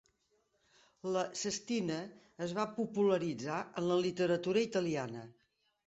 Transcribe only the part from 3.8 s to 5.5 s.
en la literatura italiana.